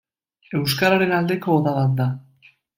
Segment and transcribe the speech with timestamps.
[0.59, 2.11] Euskararen aldeko oda bat da.